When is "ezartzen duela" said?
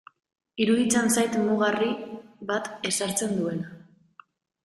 2.93-3.79